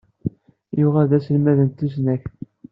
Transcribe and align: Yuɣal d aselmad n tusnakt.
Yuɣal 0.79 1.05
d 1.11 1.13
aselmad 1.17 1.57
n 1.63 1.69
tusnakt. 1.69 2.33